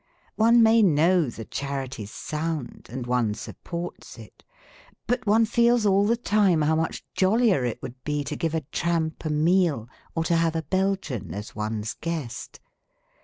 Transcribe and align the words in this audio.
One 0.35 0.63
may 0.63 0.81
know 0.81 1.29
the 1.29 1.45
charity 1.45 2.07
's 2.07 2.11
sound, 2.11 2.87
and 2.89 3.05
one 3.05 3.35
supports 3.35 4.17
it; 4.17 4.43
but 5.05 5.27
one 5.27 5.45
feels 5.45 5.85
all 5.85 6.07
the 6.07 6.17
time 6.17 6.63
how 6.63 6.75
much 6.75 7.05
jollier 7.13 7.63
it 7.63 7.83
would 7.83 8.03
be 8.03 8.23
to 8.23 8.35
give 8.35 8.55
a 8.55 8.61
tramp 8.71 9.23
a 9.25 9.29
meal 9.29 9.87
or 10.15 10.23
to 10.23 10.35
have 10.37 10.55
a 10.55 10.63
Belgian 10.63 11.35
as 11.35 11.55
one's 11.55 11.93
guest. 12.01 12.59